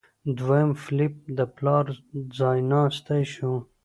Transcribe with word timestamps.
دویم 0.37 0.71
فلیپ 0.83 1.15
د 1.37 1.39
پلار 1.55 1.85
ځایناستی 2.37 3.23
شو. 3.33 3.53